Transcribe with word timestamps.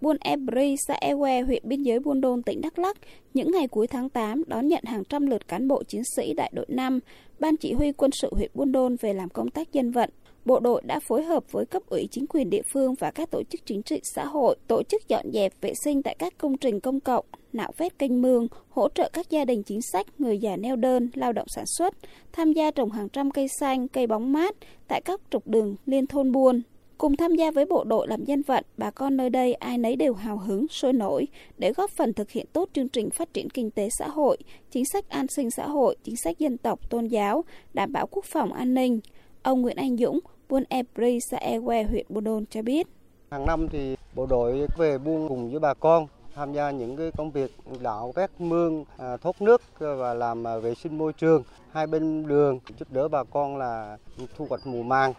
Buôn 0.00 0.16
Ebri, 0.20 0.76
xã 0.86 0.94
Ewe, 1.00 1.46
huyện 1.46 1.62
biên 1.66 1.82
giới 1.82 1.98
Buôn 2.00 2.20
Đôn, 2.20 2.42
tỉnh 2.42 2.60
Đắk 2.60 2.78
Lắk, 2.78 2.96
những 3.34 3.50
ngày 3.50 3.68
cuối 3.68 3.86
tháng 3.86 4.08
8 4.08 4.42
đón 4.46 4.68
nhận 4.68 4.84
hàng 4.84 5.04
trăm 5.04 5.26
lượt 5.26 5.48
cán 5.48 5.68
bộ 5.68 5.82
chiến 5.82 6.02
sĩ 6.16 6.34
đại 6.34 6.52
đội 6.54 6.66
5, 6.68 7.00
Ban 7.40 7.56
chỉ 7.56 7.72
huy 7.72 7.92
quân 7.92 8.10
sự 8.12 8.28
huyện 8.32 8.50
Buôn 8.54 8.72
Đôn 8.72 8.96
về 9.00 9.12
làm 9.12 9.28
công 9.28 9.50
tác 9.50 9.72
dân 9.72 9.90
vận. 9.90 10.10
Bộ 10.44 10.60
đội 10.60 10.82
đã 10.84 11.00
phối 11.00 11.24
hợp 11.24 11.52
với 11.52 11.66
cấp 11.66 11.82
ủy 11.86 12.08
chính 12.10 12.26
quyền 12.26 12.50
địa 12.50 12.62
phương 12.72 12.94
và 12.94 13.10
các 13.10 13.30
tổ 13.30 13.42
chức 13.50 13.66
chính 13.66 13.82
trị 13.82 14.00
xã 14.02 14.24
hội 14.24 14.56
tổ 14.66 14.82
chức 14.82 15.08
dọn 15.08 15.32
dẹp 15.32 15.52
vệ 15.60 15.72
sinh 15.84 16.02
tại 16.02 16.16
các 16.18 16.38
công 16.38 16.56
trình 16.56 16.80
công 16.80 17.00
cộng, 17.00 17.24
nạo 17.52 17.72
vét 17.76 17.98
kênh 17.98 18.22
mương, 18.22 18.46
hỗ 18.68 18.88
trợ 18.88 19.10
các 19.12 19.30
gia 19.30 19.44
đình 19.44 19.62
chính 19.62 19.82
sách, 19.82 20.06
người 20.18 20.38
già 20.38 20.56
neo 20.56 20.76
đơn, 20.76 21.10
lao 21.14 21.32
động 21.32 21.46
sản 21.48 21.66
xuất, 21.66 21.94
tham 22.32 22.52
gia 22.52 22.70
trồng 22.70 22.90
hàng 22.90 23.08
trăm 23.08 23.30
cây 23.30 23.46
xanh, 23.60 23.88
cây 23.88 24.06
bóng 24.06 24.32
mát 24.32 24.56
tại 24.88 25.00
các 25.00 25.20
trục 25.30 25.46
đường 25.46 25.76
liên 25.86 26.06
thôn 26.06 26.32
buôn. 26.32 26.62
Cùng 26.98 27.16
tham 27.16 27.34
gia 27.34 27.50
với 27.50 27.64
bộ 27.64 27.84
đội 27.84 28.08
làm 28.08 28.24
dân 28.24 28.42
vận, 28.42 28.64
bà 28.76 28.90
con 28.90 29.16
nơi 29.16 29.30
đây 29.30 29.54
ai 29.54 29.78
nấy 29.78 29.96
đều 29.96 30.14
hào 30.14 30.36
hứng, 30.38 30.68
sôi 30.68 30.92
nổi 30.92 31.28
để 31.58 31.72
góp 31.72 31.90
phần 31.90 32.12
thực 32.12 32.30
hiện 32.30 32.46
tốt 32.52 32.68
chương 32.72 32.88
trình 32.88 33.10
phát 33.10 33.32
triển 33.32 33.50
kinh 33.50 33.70
tế 33.70 33.88
xã 33.90 34.08
hội, 34.08 34.38
chính 34.70 34.84
sách 34.84 35.08
an 35.08 35.28
sinh 35.28 35.50
xã 35.50 35.66
hội, 35.66 35.96
chính 36.04 36.16
sách 36.16 36.38
dân 36.38 36.58
tộc, 36.58 36.90
tôn 36.90 37.06
giáo, 37.06 37.44
đảm 37.74 37.92
bảo 37.92 38.06
quốc 38.06 38.24
phòng 38.24 38.52
an 38.52 38.74
ninh. 38.74 39.00
Ông 39.42 39.62
Nguyễn 39.62 39.76
Anh 39.76 39.96
Dũng, 39.96 40.20
buôn 40.48 40.64
Ebri, 40.68 41.20
xã 41.20 41.38
Ewe, 41.38 41.88
huyện 41.88 42.06
Buôn 42.08 42.24
Đôn 42.24 42.44
cho 42.50 42.62
biết. 42.62 42.86
Hàng 43.30 43.46
năm 43.46 43.68
thì 43.68 43.96
bộ 44.14 44.26
đội 44.26 44.66
về 44.76 44.98
buôn 44.98 45.28
cùng 45.28 45.50
với 45.50 45.60
bà 45.60 45.74
con 45.74 46.06
tham 46.34 46.52
gia 46.52 46.70
những 46.70 46.96
cái 46.96 47.10
công 47.16 47.30
việc 47.30 47.50
đạo 47.82 48.12
vét 48.16 48.30
mương, 48.38 48.84
à, 48.96 49.16
thốt 49.16 49.18
thoát 49.38 49.42
nước 49.42 49.62
và 49.78 50.14
làm 50.14 50.46
à, 50.46 50.58
vệ 50.58 50.74
sinh 50.74 50.98
môi 50.98 51.12
trường 51.12 51.42
hai 51.72 51.86
bên 51.86 52.26
đường 52.26 52.58
giúp 52.78 52.92
đỡ 52.92 53.08
bà 53.08 53.24
con 53.24 53.56
là 53.56 53.96
thu 54.36 54.46
hoạch 54.48 54.66
mùa 54.66 54.82
màng. 54.82 55.12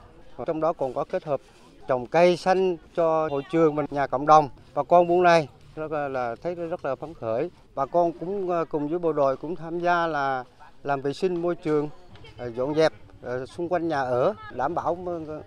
Trong 0.45 0.61
đó 0.61 0.73
còn 0.73 0.93
có 0.93 1.05
kết 1.11 1.23
hợp 1.23 1.41
trồng 1.89 2.05
cây 2.05 2.37
xanh 2.37 2.77
cho 2.95 3.27
hội 3.31 3.43
trường 3.51 3.75
mình, 3.75 3.85
nhà 3.91 4.07
cộng 4.07 4.25
đồng. 4.25 4.49
Bà 4.75 4.83
con 4.83 5.07
buôn 5.07 5.23
này 5.23 5.47
rất 5.75 5.91
là, 5.91 6.07
là 6.07 6.35
thấy 6.41 6.55
rất 6.55 6.85
là 6.85 6.95
phấn 6.95 7.13
khởi. 7.13 7.51
Bà 7.75 7.85
con 7.85 8.11
cũng 8.11 8.49
ờ, 8.49 8.65
cùng 8.65 8.87
với 8.87 8.99
bộ 8.99 9.13
đội 9.13 9.37
cũng 9.37 9.55
tham 9.55 9.79
gia 9.79 10.07
là 10.07 10.43
làm 10.83 11.01
vệ 11.01 11.13
sinh 11.13 11.41
môi 11.41 11.55
trường, 11.55 11.89
ờ, 12.37 12.51
dọn 12.51 12.75
dẹp 12.75 12.93
ờ, 13.21 13.45
xung 13.45 13.69
quanh 13.69 13.87
nhà 13.87 14.01
ở 14.01 14.33
đảm 14.55 14.75
bảo 14.75 14.97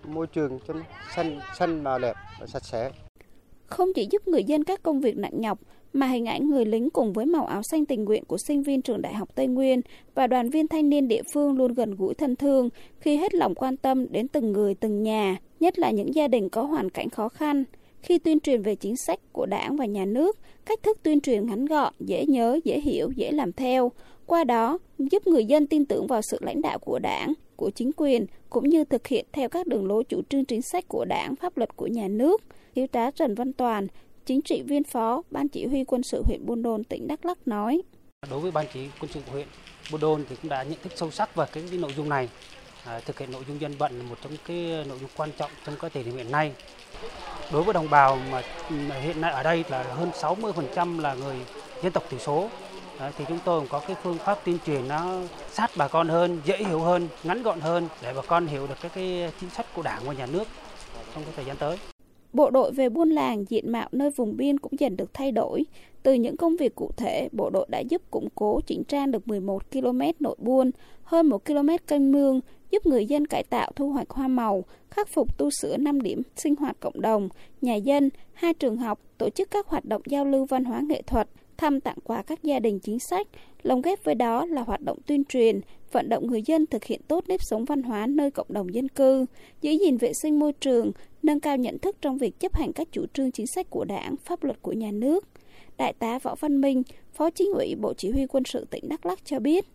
môi 0.03 0.27
trường 0.27 0.59
cho 0.67 0.73
xanh 1.15 1.39
xanh 1.55 1.83
mà 1.83 1.97
đẹp 1.97 2.15
và 2.39 2.47
sạch 2.47 2.65
sẽ. 2.65 2.91
Không 3.73 3.93
chỉ 3.93 4.07
giúp 4.11 4.27
người 4.27 4.43
dân 4.43 4.63
các 4.63 4.83
công 4.83 5.01
việc 5.01 5.17
nặng 5.17 5.41
nhọc 5.41 5.59
mà 5.93 6.07
hình 6.07 6.25
ảnh 6.25 6.49
người 6.49 6.65
lính 6.65 6.89
cùng 6.89 7.13
với 7.13 7.25
màu 7.25 7.45
áo 7.45 7.61
xanh 7.63 7.85
tình 7.85 8.03
nguyện 8.03 8.25
của 8.25 8.37
sinh 8.37 8.63
viên 8.63 8.81
trường 8.81 9.01
Đại 9.01 9.13
học 9.13 9.29
Tây 9.35 9.47
Nguyên 9.47 9.81
và 10.15 10.27
đoàn 10.27 10.49
viên 10.49 10.67
thanh 10.67 10.89
niên 10.89 11.07
địa 11.07 11.21
phương 11.33 11.57
luôn 11.57 11.73
gần 11.73 11.95
gũi 11.95 12.13
thân 12.13 12.35
thương 12.35 12.69
khi 12.99 13.17
hết 13.17 13.35
lòng 13.35 13.55
quan 13.55 13.77
tâm 13.77 14.11
đến 14.11 14.27
từng 14.27 14.51
người 14.51 14.75
từng 14.75 15.03
nhà, 15.03 15.37
nhất 15.59 15.79
là 15.79 15.91
những 15.91 16.15
gia 16.15 16.27
đình 16.27 16.49
có 16.49 16.63
hoàn 16.63 16.89
cảnh 16.89 17.09
khó 17.09 17.29
khăn. 17.29 17.63
Khi 18.03 18.17
tuyên 18.17 18.39
truyền 18.39 18.61
về 18.61 18.75
chính 18.75 18.95
sách 18.97 19.19
của 19.31 19.45
đảng 19.45 19.75
và 19.75 19.85
nhà 19.85 20.05
nước, 20.05 20.37
cách 20.65 20.83
thức 20.83 20.97
tuyên 21.03 21.21
truyền 21.21 21.47
ngắn 21.47 21.65
gọn, 21.65 21.93
dễ 21.99 22.25
nhớ, 22.25 22.59
dễ 22.63 22.79
hiểu, 22.79 23.11
dễ 23.15 23.31
làm 23.31 23.53
theo, 23.53 23.91
qua 24.25 24.43
đó 24.43 24.77
giúp 24.97 25.27
người 25.27 25.45
dân 25.45 25.67
tin 25.67 25.85
tưởng 25.85 26.07
vào 26.07 26.21
sự 26.21 26.37
lãnh 26.41 26.61
đạo 26.61 26.79
của 26.79 26.99
đảng, 26.99 27.33
của 27.55 27.69
chính 27.69 27.91
quyền 27.97 28.25
cũng 28.49 28.69
như 28.69 28.83
thực 28.83 29.07
hiện 29.07 29.25
theo 29.31 29.49
các 29.49 29.67
đường 29.67 29.87
lối 29.87 30.03
chủ 30.03 30.21
trương 30.29 30.45
chính 30.45 30.61
sách 30.61 30.87
của 30.87 31.05
đảng, 31.05 31.35
pháp 31.35 31.57
luật 31.57 31.75
của 31.75 31.87
nhà 31.87 32.07
nước. 32.07 32.41
Thiếu 32.75 32.87
tá 32.87 33.11
Trần 33.11 33.35
Văn 33.35 33.53
Toàn, 33.53 33.87
chính 34.25 34.41
trị 34.41 34.61
viên 34.61 34.83
phó 34.83 35.21
Ban 35.31 35.47
chỉ 35.47 35.65
huy 35.65 35.83
quân 35.83 36.03
sự 36.03 36.23
huyện 36.25 36.45
Buôn 36.45 36.61
Đôn, 36.61 36.83
tỉnh 36.83 37.07
Đắk 37.07 37.25
Lắk 37.25 37.47
nói. 37.47 37.81
Đối 38.29 38.39
với 38.39 38.51
Ban 38.51 38.65
chỉ 38.73 38.79
huy 38.79 38.89
quân 39.01 39.11
sự 39.13 39.19
huyện 39.31 39.47
Buôn 39.91 40.01
Đôn 40.01 40.25
thì 40.29 40.35
cũng 40.41 40.49
đã 40.49 40.63
nhận 40.63 40.79
thức 40.83 40.93
sâu 40.95 41.11
sắc 41.11 41.35
về 41.35 41.45
cái, 41.53 41.63
cái 41.69 41.79
nội 41.79 41.91
dung 41.97 42.09
này. 42.09 42.29
À, 42.85 42.99
thực 42.99 43.19
hiện 43.19 43.31
nội 43.31 43.43
dung 43.47 43.61
dân 43.61 43.71
vận 43.77 43.97
là 43.97 44.03
một 44.03 44.15
trong 44.23 44.33
cái 44.47 44.85
nội 44.87 44.97
dung 45.01 45.09
quan 45.17 45.29
trọng 45.37 45.51
trong 45.65 45.75
các 45.79 45.93
thể 45.93 46.03
hiện 46.03 46.31
nay. 46.31 46.53
Đối 47.51 47.63
với 47.63 47.73
đồng 47.73 47.89
bào 47.89 48.19
mà 48.31 48.41
hiện 48.95 49.21
nay 49.21 49.31
ở 49.31 49.43
đây 49.43 49.63
là 49.69 49.83
hơn 49.83 50.11
60% 50.21 50.99
là 50.99 51.13
người 51.13 51.35
dân 51.83 51.91
tộc 51.91 52.03
thiểu 52.09 52.19
số 52.19 52.49
Đấy, 52.99 53.11
thì 53.17 53.25
chúng 53.27 53.39
tôi 53.45 53.59
cũng 53.59 53.69
có 53.69 53.79
cái 53.79 53.95
phương 54.03 54.17
pháp 54.17 54.39
tuyên 54.43 54.57
truyền 54.65 54.87
nó 54.87 55.15
sát 55.51 55.71
bà 55.75 55.87
con 55.87 56.07
hơn, 56.07 56.41
dễ 56.45 56.57
hiểu 56.57 56.79
hơn, 56.79 57.07
ngắn 57.23 57.43
gọn 57.43 57.61
hơn 57.61 57.87
để 58.01 58.13
bà 58.13 58.21
con 58.27 58.47
hiểu 58.47 58.67
được 58.67 58.75
các 58.81 58.91
cái 58.95 59.31
chính 59.41 59.49
sách 59.49 59.65
của 59.73 59.81
Đảng 59.81 60.01
và 60.05 60.13
nhà 60.13 60.25
nước 60.25 60.47
trong 61.13 61.23
cái 61.23 61.33
thời 61.35 61.45
gian 61.45 61.57
tới. 61.57 61.77
Bộ 62.33 62.49
đội 62.49 62.71
về 62.71 62.89
buôn 62.89 63.09
làng 63.09 63.45
diện 63.49 63.71
mạo 63.71 63.89
nơi 63.91 64.09
vùng 64.09 64.37
biên 64.37 64.59
cũng 64.59 64.79
dần 64.79 64.97
được 64.97 65.13
thay 65.13 65.31
đổi. 65.31 65.65
Từ 66.03 66.13
những 66.13 66.37
công 66.37 66.55
việc 66.55 66.75
cụ 66.75 66.91
thể, 66.97 67.29
bộ 67.31 67.49
đội 67.49 67.65
đã 67.69 67.79
giúp 67.79 68.01
củng 68.11 68.27
cố 68.35 68.59
chỉnh 68.65 68.83
trang 68.83 69.11
được 69.11 69.27
11 69.27 69.71
km 69.71 70.01
nội 70.19 70.35
buôn, 70.39 70.71
hơn 71.03 71.27
1 71.27 71.45
km 71.45 71.69
kênh 71.87 72.11
mương, 72.11 72.39
giúp 72.71 72.85
người 72.85 73.05
dân 73.05 73.27
cải 73.27 73.43
tạo 73.43 73.71
thu 73.75 73.89
hoạch 73.89 74.09
hoa 74.09 74.27
màu, 74.27 74.63
khắc 74.91 75.07
phục 75.07 75.37
tu 75.37 75.49
sửa 75.61 75.77
5 75.77 76.01
điểm 76.01 76.21
sinh 76.35 76.55
hoạt 76.55 76.79
cộng 76.79 77.01
đồng, 77.01 77.29
nhà 77.61 77.75
dân, 77.75 78.09
hai 78.33 78.53
trường 78.53 78.77
học, 78.77 78.99
tổ 79.17 79.29
chức 79.29 79.51
các 79.51 79.67
hoạt 79.67 79.85
động 79.85 80.01
giao 80.05 80.25
lưu 80.25 80.45
văn 80.45 80.65
hóa 80.65 80.81
nghệ 80.81 81.01
thuật, 81.01 81.29
thăm 81.57 81.81
tặng 81.81 81.97
quà 82.03 82.21
các 82.21 82.43
gia 82.43 82.59
đình 82.59 82.79
chính 82.79 82.99
sách, 82.99 83.27
lồng 83.63 83.81
ghép 83.81 84.03
với 84.03 84.15
đó 84.15 84.45
là 84.45 84.61
hoạt 84.61 84.81
động 84.81 84.97
tuyên 85.05 85.25
truyền, 85.25 85.61
vận 85.91 86.09
động 86.09 86.27
người 86.27 86.41
dân 86.41 86.65
thực 86.65 86.83
hiện 86.83 87.01
tốt 87.07 87.23
nếp 87.27 87.41
sống 87.43 87.65
văn 87.65 87.83
hóa 87.83 88.07
nơi 88.07 88.31
cộng 88.31 88.47
đồng 88.49 88.73
dân 88.73 88.89
cư, 88.89 89.25
giữ 89.61 89.71
gìn 89.71 89.97
vệ 89.97 90.13
sinh 90.13 90.39
môi 90.39 90.53
trường, 90.53 90.91
nâng 91.23 91.39
cao 91.39 91.57
nhận 91.57 91.79
thức 91.79 91.95
trong 92.01 92.17
việc 92.17 92.39
chấp 92.39 92.55
hành 92.55 92.73
các 92.73 92.87
chủ 92.91 93.05
trương 93.13 93.31
chính 93.31 93.47
sách 93.47 93.69
của 93.69 93.85
đảng, 93.85 94.15
pháp 94.25 94.43
luật 94.43 94.61
của 94.61 94.73
nhà 94.73 94.91
nước. 94.91 95.27
Đại 95.77 95.93
tá 95.93 96.19
Võ 96.19 96.35
Văn 96.35 96.61
Minh, 96.61 96.83
Phó 97.13 97.29
Chính 97.29 97.51
ủy 97.53 97.75
Bộ 97.81 97.93
Chỉ 97.93 98.11
huy 98.11 98.27
Quân 98.27 98.43
sự 98.43 98.65
tỉnh 98.69 98.89
Đắk 98.89 99.05
Lắk 99.05 99.25
cho 99.25 99.39
biết. 99.39 99.65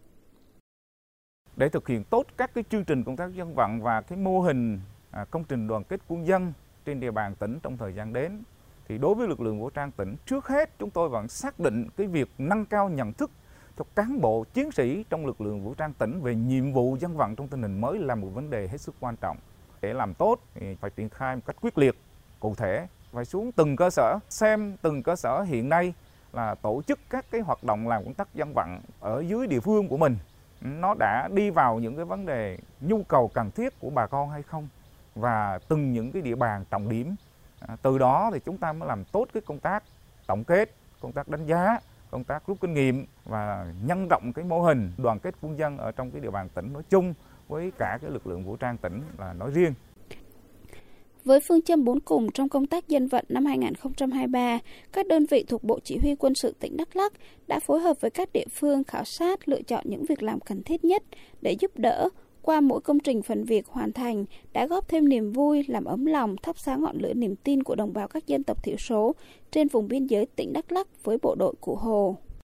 Để 1.56 1.68
thực 1.68 1.88
hiện 1.88 2.04
tốt 2.04 2.26
các 2.36 2.54
cái 2.54 2.64
chương 2.70 2.84
trình 2.84 3.04
công 3.04 3.16
tác 3.16 3.34
dân 3.34 3.54
vận 3.54 3.82
và 3.82 4.00
cái 4.00 4.18
mô 4.18 4.40
hình 4.40 4.80
à, 5.10 5.24
công 5.24 5.44
trình 5.48 5.68
đoàn 5.68 5.84
kết 5.84 6.00
quân 6.08 6.26
dân 6.26 6.52
trên 6.84 7.00
địa 7.00 7.10
bàn 7.10 7.34
tỉnh 7.34 7.58
trong 7.62 7.76
thời 7.76 7.92
gian 7.94 8.12
đến 8.12 8.42
thì 8.88 8.98
đối 8.98 9.14
với 9.14 9.28
lực 9.28 9.40
lượng 9.40 9.60
vũ 9.60 9.70
trang 9.70 9.90
tỉnh, 9.90 10.16
trước 10.26 10.48
hết 10.48 10.70
chúng 10.78 10.90
tôi 10.90 11.08
vẫn 11.08 11.28
xác 11.28 11.60
định 11.60 11.88
cái 11.96 12.06
việc 12.06 12.30
nâng 12.38 12.66
cao 12.66 12.88
nhận 12.88 13.12
thức 13.12 13.30
cho 13.78 13.84
cán 13.94 14.20
bộ 14.20 14.44
chiến 14.54 14.70
sĩ 14.72 15.04
trong 15.10 15.26
lực 15.26 15.40
lượng 15.40 15.64
vũ 15.64 15.74
trang 15.74 15.92
tỉnh 15.92 16.20
về 16.20 16.34
nhiệm 16.34 16.72
vụ 16.72 16.96
dân 17.00 17.16
vận 17.16 17.36
trong 17.36 17.48
tình 17.48 17.62
hình 17.62 17.80
mới 17.80 17.98
là 17.98 18.14
một 18.14 18.28
vấn 18.34 18.50
đề 18.50 18.68
hết 18.68 18.80
sức 18.80 18.94
quan 19.00 19.16
trọng. 19.16 19.36
Để 19.80 19.94
làm 19.94 20.14
tốt 20.14 20.40
thì 20.54 20.74
phải 20.74 20.90
triển 20.90 21.08
khai 21.08 21.36
một 21.36 21.42
cách 21.46 21.56
quyết 21.60 21.78
liệt, 21.78 21.98
cụ 22.40 22.54
thể, 22.54 22.86
phải 23.12 23.24
xuống 23.24 23.52
từng 23.52 23.76
cơ 23.76 23.90
sở, 23.90 24.18
xem 24.28 24.76
từng 24.82 25.02
cơ 25.02 25.16
sở 25.16 25.42
hiện 25.42 25.68
nay 25.68 25.94
là 26.32 26.54
tổ 26.54 26.82
chức 26.86 26.98
các 27.10 27.26
cái 27.30 27.40
hoạt 27.40 27.64
động 27.64 27.88
làm 27.88 28.04
công 28.04 28.14
tác 28.14 28.34
dân 28.34 28.52
vận 28.54 28.80
ở 29.00 29.24
dưới 29.28 29.46
địa 29.46 29.60
phương 29.60 29.88
của 29.88 29.96
mình. 29.96 30.16
Nó 30.60 30.94
đã 30.98 31.28
đi 31.32 31.50
vào 31.50 31.78
những 31.78 31.96
cái 31.96 32.04
vấn 32.04 32.26
đề 32.26 32.58
nhu 32.80 33.02
cầu 33.02 33.30
cần 33.34 33.50
thiết 33.50 33.80
của 33.80 33.90
bà 33.90 34.06
con 34.06 34.30
hay 34.30 34.42
không 34.42 34.68
và 35.14 35.58
từng 35.68 35.92
những 35.92 36.12
cái 36.12 36.22
địa 36.22 36.34
bàn 36.34 36.64
trọng 36.70 36.88
điểm. 36.88 37.14
À, 37.60 37.76
từ 37.82 37.98
đó 37.98 38.30
thì 38.32 38.40
chúng 38.44 38.56
ta 38.56 38.72
mới 38.72 38.88
làm 38.88 39.04
tốt 39.04 39.26
cái 39.32 39.40
công 39.46 39.58
tác 39.58 39.82
tổng 40.26 40.44
kết 40.44 40.74
công 41.00 41.12
tác 41.12 41.28
đánh 41.28 41.46
giá 41.46 41.78
công 42.10 42.24
tác 42.24 42.46
rút 42.46 42.60
kinh 42.60 42.74
nghiệm 42.74 43.06
và 43.24 43.72
nhân 43.84 44.08
rộng 44.08 44.32
cái 44.34 44.44
mô 44.44 44.62
hình 44.62 44.92
đoàn 44.98 45.18
kết 45.18 45.34
quân 45.40 45.58
dân 45.58 45.78
ở 45.78 45.92
trong 45.92 46.10
cái 46.10 46.20
địa 46.20 46.30
bàn 46.30 46.48
tỉnh 46.54 46.72
nói 46.72 46.82
chung 46.90 47.14
với 47.48 47.72
cả 47.78 47.98
cái 48.02 48.10
lực 48.10 48.26
lượng 48.26 48.44
vũ 48.44 48.56
trang 48.56 48.76
tỉnh 48.76 49.02
là 49.18 49.32
nói 49.32 49.50
riêng. 49.50 49.74
Với 51.24 51.40
phương 51.40 51.62
châm 51.62 51.84
bốn 51.84 52.00
cùng 52.00 52.32
trong 52.34 52.48
công 52.48 52.66
tác 52.66 52.88
dân 52.88 53.06
vận 53.06 53.24
năm 53.28 53.44
2023, 53.44 54.58
các 54.92 55.06
đơn 55.06 55.26
vị 55.30 55.44
thuộc 55.48 55.64
Bộ 55.64 55.78
Chỉ 55.84 55.98
huy 56.02 56.14
quân 56.14 56.34
sự 56.34 56.54
tỉnh 56.60 56.76
Đắk 56.76 56.96
Lắk 56.96 57.12
đã 57.46 57.60
phối 57.60 57.80
hợp 57.80 57.96
với 58.00 58.10
các 58.10 58.32
địa 58.32 58.46
phương 58.52 58.84
khảo 58.84 59.04
sát 59.04 59.48
lựa 59.48 59.62
chọn 59.62 59.84
những 59.88 60.04
việc 60.08 60.22
làm 60.22 60.40
cần 60.40 60.62
thiết 60.62 60.84
nhất 60.84 61.02
để 61.40 61.52
giúp 61.52 61.70
đỡ, 61.76 62.08
qua 62.48 62.60
mỗi 62.60 62.80
công 62.80 63.00
trình 63.00 63.22
phần 63.22 63.44
việc 63.44 63.66
hoàn 63.66 63.92
thành 63.92 64.24
đã 64.52 64.66
góp 64.66 64.88
thêm 64.88 65.08
niềm 65.08 65.32
vui, 65.32 65.64
làm 65.68 65.84
ấm 65.84 66.06
lòng, 66.06 66.36
thắp 66.42 66.58
sáng 66.58 66.82
ngọn 66.82 66.96
lửa 66.98 67.14
niềm 67.14 67.36
tin 67.36 67.62
của 67.62 67.74
đồng 67.74 67.92
bào 67.92 68.08
các 68.08 68.26
dân 68.26 68.42
tộc 68.44 68.64
thiểu 68.64 68.76
số 68.76 69.14
trên 69.50 69.68
vùng 69.68 69.88
biên 69.88 70.06
giới 70.06 70.26
tỉnh 70.26 70.52
Đắk 70.52 70.72
Lắk 70.72 71.04
với 71.04 71.18
bộ 71.22 71.34
đội 71.38 71.54
Cụ 71.60 71.74
Hồ. 71.74 72.16